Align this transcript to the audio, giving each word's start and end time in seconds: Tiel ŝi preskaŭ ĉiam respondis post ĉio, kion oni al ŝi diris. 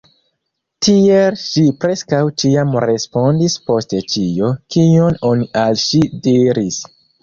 Tiel 0.87 1.37
ŝi 1.41 1.65
preskaŭ 1.85 2.23
ĉiam 2.45 2.75
respondis 2.87 3.61
post 3.71 3.97
ĉio, 4.17 4.53
kion 4.77 5.23
oni 5.33 5.51
al 5.67 5.83
ŝi 5.89 6.07
diris. 6.31 6.87